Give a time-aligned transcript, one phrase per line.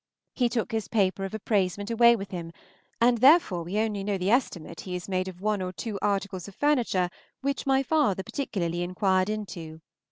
[0.33, 2.51] He took his paper of appraisement away with him,
[2.99, 6.47] and therefore we only know the estimate he has made of one or two articles
[6.47, 7.07] of furniture
[7.41, 9.79] which my father particularly inquired into.